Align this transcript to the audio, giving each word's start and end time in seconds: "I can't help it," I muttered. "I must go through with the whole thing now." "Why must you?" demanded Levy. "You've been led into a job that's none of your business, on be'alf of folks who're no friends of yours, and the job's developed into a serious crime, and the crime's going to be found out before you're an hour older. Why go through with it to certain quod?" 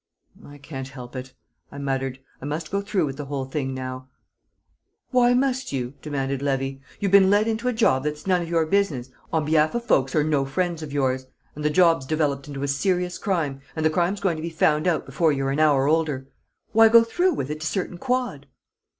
"I 0.43 0.57
can't 0.57 0.87
help 0.87 1.15
it," 1.15 1.35
I 1.71 1.77
muttered. 1.77 2.17
"I 2.41 2.45
must 2.45 2.71
go 2.71 2.81
through 2.81 3.05
with 3.05 3.17
the 3.17 3.25
whole 3.25 3.45
thing 3.45 3.71
now." 3.71 4.07
"Why 5.11 5.35
must 5.35 5.71
you?" 5.71 5.93
demanded 6.01 6.41
Levy. 6.41 6.81
"You've 6.99 7.11
been 7.11 7.29
led 7.29 7.47
into 7.47 7.67
a 7.67 7.71
job 7.73 8.03
that's 8.03 8.25
none 8.25 8.41
of 8.41 8.49
your 8.49 8.65
business, 8.65 9.11
on 9.31 9.45
be'alf 9.45 9.75
of 9.75 9.85
folks 9.85 10.13
who're 10.13 10.23
no 10.23 10.43
friends 10.43 10.81
of 10.81 10.91
yours, 10.91 11.27
and 11.55 11.63
the 11.63 11.69
job's 11.69 12.07
developed 12.07 12.47
into 12.47 12.63
a 12.63 12.67
serious 12.67 13.19
crime, 13.19 13.61
and 13.75 13.85
the 13.85 13.91
crime's 13.91 14.21
going 14.21 14.37
to 14.37 14.41
be 14.41 14.49
found 14.49 14.87
out 14.87 15.05
before 15.05 15.31
you're 15.31 15.51
an 15.51 15.59
hour 15.59 15.85
older. 15.87 16.27
Why 16.71 16.89
go 16.89 17.03
through 17.03 17.33
with 17.35 17.51
it 17.51 17.59
to 17.61 17.67
certain 17.67 17.99
quod?" 17.99 18.47